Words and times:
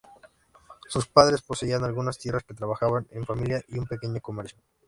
Sus 0.89 1.05
padres 1.05 1.43
poseían 1.43 1.83
algunas 1.83 2.17
tierras 2.17 2.43
que 2.43 2.55
trabajaban 2.55 3.05
en 3.11 3.23
familia 3.23 3.61
y 3.67 3.77
un 3.77 3.85
pequeño 3.85 4.19
comercio. 4.19 4.57